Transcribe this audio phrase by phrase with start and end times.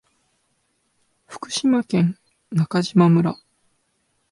[1.27, 2.17] 福島県
[2.49, 3.35] 中島村